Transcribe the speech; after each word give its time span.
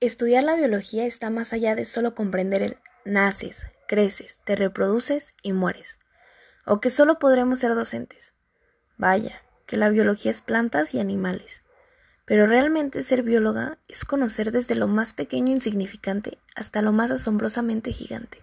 Estudiar 0.00 0.44
la 0.44 0.54
biología 0.54 1.06
está 1.06 1.28
más 1.28 1.52
allá 1.52 1.74
de 1.74 1.84
solo 1.84 2.14
comprender 2.14 2.62
el 2.62 2.78
naces, 3.04 3.66
creces, 3.88 4.38
te 4.44 4.54
reproduces 4.54 5.34
y 5.42 5.52
mueres. 5.52 5.98
O 6.64 6.80
que 6.80 6.88
solo 6.88 7.18
podremos 7.18 7.58
ser 7.58 7.74
docentes. 7.74 8.32
Vaya, 8.96 9.42
que 9.66 9.76
la 9.76 9.88
biología 9.88 10.30
es 10.30 10.40
plantas 10.40 10.94
y 10.94 11.00
animales. 11.00 11.64
Pero 12.26 12.46
realmente 12.46 13.02
ser 13.02 13.24
bióloga 13.24 13.78
es 13.88 14.04
conocer 14.04 14.52
desde 14.52 14.76
lo 14.76 14.86
más 14.86 15.14
pequeño 15.14 15.48
e 15.48 15.56
insignificante 15.56 16.38
hasta 16.54 16.80
lo 16.80 16.92
más 16.92 17.10
asombrosamente 17.10 17.90
gigante. 17.90 18.40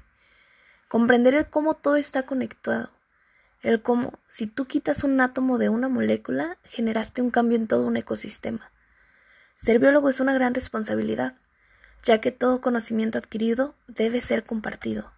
Comprender 0.90 1.36
el 1.36 1.50
cómo 1.50 1.76
todo 1.76 1.96
está 1.96 2.24
conectado. 2.24 2.90
El 3.62 3.82
cómo, 3.82 4.20
si 4.28 4.46
tú 4.46 4.66
quitas 4.66 5.06
un 5.06 5.22
átomo 5.22 5.58
de 5.58 5.70
una 5.70 5.88
molécula, 5.88 6.58
generaste 6.66 7.22
un 7.22 7.32
cambio 7.32 7.58
en 7.58 7.68
todo 7.68 7.88
un 7.88 7.96
ecosistema. 7.96 8.74
Ser 9.56 9.80
biólogo 9.80 10.10
es 10.10 10.20
una 10.20 10.34
gran 10.34 10.54
responsabilidad, 10.54 11.38
ya 12.06 12.22
que 12.22 12.32
todo 12.32 12.62
conocimiento 12.62 13.18
adquirido 13.18 13.76
debe 13.88 14.22
ser 14.22 14.46
compartido. 14.46 15.12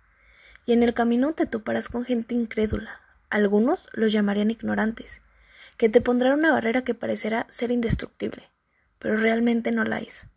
Y 0.66 0.72
en 0.72 0.84
el 0.84 0.94
camino 0.94 1.34
te 1.34 1.45
toparás 1.45 1.90
con 1.90 2.05
gente 2.05 2.34
incrédula. 2.34 3.02
Algunos 3.30 3.88
los 3.91 4.14
llamarían 4.14 4.52
ignorantes, 4.52 5.22
que 5.76 5.90
te 5.90 6.00
pondrán 6.00 6.40
una 6.40 6.54
barrera 6.54 6.84
que 6.84 6.94
parecerá 6.94 7.45
ser 7.50 7.72
indestructible, 7.72 8.50
pero 9.00 9.18
realmente 9.18 9.72
no 9.72 9.84
la 9.84 10.00
es. 10.00 10.28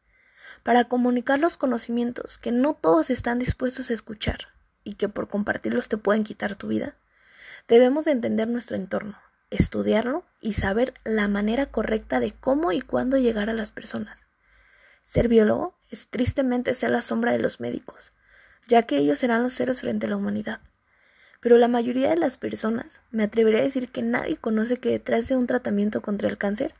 Para 0.64 0.84
comunicar 0.84 1.38
los 1.38 1.56
conocimientos 1.56 2.36
que 2.36 2.50
no 2.50 2.74
todos 2.74 3.10
están 3.10 3.38
dispuestos 3.38 3.88
a 3.88 3.94
escuchar 3.94 4.48
y 4.82 4.94
que 4.94 5.08
por 5.08 5.28
compartirlos 5.28 5.88
te 5.88 5.98
pueden 5.98 6.24
quitar 6.24 6.56
tu 6.56 6.66
vida, 6.66 6.96
debemos 7.68 8.04
de 8.04 8.12
entender 8.12 8.48
nuestro 8.48 8.76
entorno, 8.76 9.16
estudiarlo 9.50 10.24
y 10.40 10.54
saber 10.54 10.94
la 11.04 11.28
manera 11.28 11.66
correcta 11.66 12.18
de 12.18 12.32
cómo 12.32 12.72
y 12.72 12.80
cuándo 12.80 13.18
llegar 13.18 13.50
a 13.50 13.54
las 13.54 13.70
personas. 13.70 14.26
Ser 15.02 15.28
biólogo 15.28 15.79
es 15.90 16.08
tristemente 16.08 16.74
ser 16.74 16.90
la 16.90 17.00
sombra 17.00 17.32
de 17.32 17.38
los 17.38 17.60
médicos, 17.60 18.12
ya 18.68 18.82
que 18.82 18.98
ellos 18.98 19.18
serán 19.18 19.42
los 19.42 19.52
seres 19.52 19.80
frente 19.80 20.06
a 20.06 20.10
la 20.10 20.16
humanidad. 20.16 20.60
Pero 21.40 21.56
la 21.56 21.68
mayoría 21.68 22.10
de 22.10 22.16
las 22.16 22.36
personas, 22.36 23.00
me 23.10 23.22
atreveré 23.22 23.60
a 23.60 23.62
decir 23.62 23.90
que 23.90 24.02
nadie 24.02 24.36
conoce 24.36 24.76
que 24.76 24.90
detrás 24.90 25.28
de 25.28 25.36
un 25.36 25.46
tratamiento 25.46 26.02
contra 26.02 26.28
el 26.28 26.38
cáncer 26.38 26.74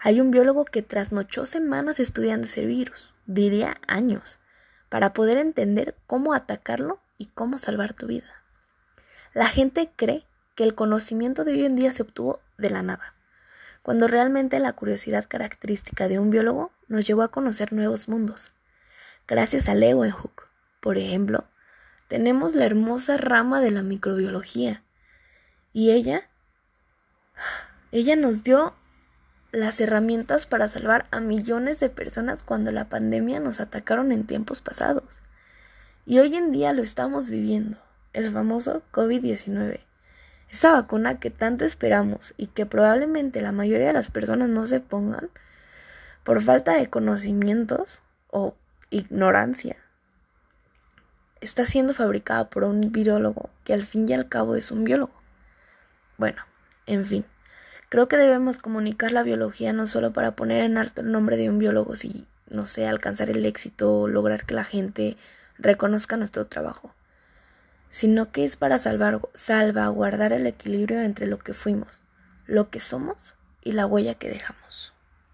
hay 0.00 0.20
un 0.20 0.30
biólogo 0.30 0.64
que 0.64 0.82
trasnochó 0.82 1.44
semanas 1.44 2.00
estudiando 2.00 2.46
ese 2.46 2.64
virus, 2.64 3.12
diría 3.26 3.76
años, 3.86 4.38
para 4.88 5.12
poder 5.12 5.38
entender 5.38 5.96
cómo 6.06 6.32
atacarlo 6.32 7.00
y 7.18 7.26
cómo 7.26 7.58
salvar 7.58 7.94
tu 7.94 8.06
vida. 8.06 8.42
La 9.34 9.46
gente 9.46 9.90
cree 9.94 10.26
que 10.54 10.64
el 10.64 10.74
conocimiento 10.74 11.44
de 11.44 11.52
hoy 11.52 11.66
en 11.66 11.76
día 11.76 11.92
se 11.92 12.02
obtuvo 12.02 12.40
de 12.56 12.70
la 12.70 12.82
nada, 12.82 13.14
cuando 13.86 14.08
realmente 14.08 14.58
la 14.58 14.72
curiosidad 14.72 15.26
característica 15.28 16.08
de 16.08 16.18
un 16.18 16.28
biólogo 16.28 16.72
nos 16.88 17.06
llevó 17.06 17.22
a 17.22 17.30
conocer 17.30 17.72
nuevos 17.72 18.08
mundos. 18.08 18.52
Gracias 19.28 19.68
a 19.68 19.76
Leeuwenhoek, 19.76 20.48
por 20.80 20.98
ejemplo, 20.98 21.44
tenemos 22.08 22.56
la 22.56 22.66
hermosa 22.66 23.16
rama 23.16 23.60
de 23.60 23.70
la 23.70 23.82
microbiología. 23.82 24.82
Y 25.72 25.92
ella, 25.92 26.28
ella 27.92 28.16
nos 28.16 28.42
dio 28.42 28.74
las 29.52 29.80
herramientas 29.80 30.46
para 30.46 30.66
salvar 30.66 31.06
a 31.12 31.20
millones 31.20 31.78
de 31.78 31.88
personas 31.88 32.42
cuando 32.42 32.72
la 32.72 32.88
pandemia 32.88 33.38
nos 33.38 33.60
atacaron 33.60 34.10
en 34.10 34.26
tiempos 34.26 34.60
pasados. 34.60 35.22
Y 36.06 36.18
hoy 36.18 36.34
en 36.34 36.50
día 36.50 36.72
lo 36.72 36.82
estamos 36.82 37.30
viviendo, 37.30 37.78
el 38.14 38.32
famoso 38.32 38.82
COVID-19. 38.90 39.78
Esa 40.50 40.72
vacuna 40.72 41.18
que 41.18 41.30
tanto 41.30 41.64
esperamos 41.64 42.34
y 42.36 42.46
que 42.46 42.66
probablemente 42.66 43.42
la 43.42 43.52
mayoría 43.52 43.88
de 43.88 43.92
las 43.92 44.10
personas 44.10 44.48
no 44.48 44.66
se 44.66 44.80
pongan 44.80 45.30
por 46.24 46.42
falta 46.42 46.74
de 46.74 46.88
conocimientos 46.88 48.02
o 48.28 48.56
ignorancia. 48.90 49.76
Está 51.40 51.66
siendo 51.66 51.92
fabricada 51.92 52.50
por 52.50 52.64
un 52.64 52.92
virólogo 52.92 53.50
que 53.62 53.74
al 53.74 53.82
fin 53.82 54.06
y 54.08 54.14
al 54.14 54.28
cabo 54.28 54.56
es 54.56 54.72
un 54.72 54.84
biólogo. 54.84 55.12
Bueno, 56.18 56.42
en 56.86 57.04
fin, 57.04 57.24
creo 57.88 58.08
que 58.08 58.16
debemos 58.16 58.58
comunicar 58.58 59.12
la 59.12 59.22
biología 59.22 59.72
no 59.72 59.86
solo 59.86 60.12
para 60.12 60.34
poner 60.34 60.64
en 60.64 60.78
alto 60.78 61.02
el 61.02 61.12
nombre 61.12 61.36
de 61.36 61.48
un 61.48 61.58
biólogo, 61.58 61.94
si, 61.94 62.26
no 62.48 62.66
sé, 62.66 62.86
alcanzar 62.86 63.30
el 63.30 63.44
éxito 63.44 64.00
o 64.00 64.08
lograr 64.08 64.46
que 64.46 64.54
la 64.54 64.64
gente 64.64 65.16
reconozca 65.58 66.16
nuestro 66.16 66.46
trabajo, 66.46 66.94
sino 67.88 68.32
que 68.32 68.44
es 68.44 68.56
para 68.56 68.78
salvar, 68.78 69.20
salvaguardar 69.34 70.32
el 70.32 70.46
equilibrio 70.46 71.00
entre 71.02 71.26
lo 71.26 71.38
que 71.38 71.54
fuimos, 71.54 72.02
lo 72.46 72.70
que 72.70 72.80
somos 72.80 73.34
y 73.62 73.72
la 73.72 73.86
huella 73.86 74.14
que 74.14 74.28
dejamos. 74.28 74.92